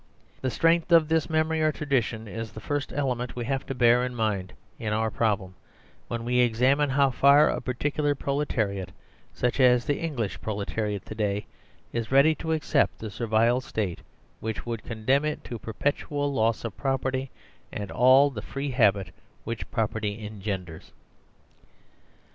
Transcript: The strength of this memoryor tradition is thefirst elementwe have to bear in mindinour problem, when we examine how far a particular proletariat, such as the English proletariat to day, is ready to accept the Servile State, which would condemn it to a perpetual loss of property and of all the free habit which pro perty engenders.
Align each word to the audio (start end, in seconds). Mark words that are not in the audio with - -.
The 0.41 0.49
strength 0.49 0.91
of 0.91 1.07
this 1.09 1.27
memoryor 1.29 1.71
tradition 1.71 2.27
is 2.27 2.49
thefirst 2.53 2.89
elementwe 2.91 3.43
have 3.43 3.67
to 3.67 3.75
bear 3.75 4.03
in 4.03 4.15
mindinour 4.15 5.13
problem, 5.13 5.53
when 6.07 6.25
we 6.25 6.39
examine 6.39 6.89
how 6.89 7.11
far 7.11 7.47
a 7.51 7.61
particular 7.61 8.15
proletariat, 8.15 8.91
such 9.31 9.59
as 9.59 9.85
the 9.85 9.99
English 9.99 10.41
proletariat 10.41 11.05
to 11.05 11.13
day, 11.13 11.45
is 11.93 12.11
ready 12.11 12.33
to 12.33 12.51
accept 12.51 12.97
the 12.97 13.11
Servile 13.11 13.61
State, 13.61 13.99
which 14.39 14.65
would 14.65 14.81
condemn 14.81 15.23
it 15.23 15.43
to 15.43 15.57
a 15.57 15.59
perpetual 15.59 16.33
loss 16.33 16.65
of 16.65 16.75
property 16.75 17.29
and 17.71 17.91
of 17.91 17.95
all 17.97 18.31
the 18.31 18.41
free 18.41 18.71
habit 18.71 19.13
which 19.43 19.69
pro 19.69 19.87
perty 19.87 20.17
engenders. 20.25 20.93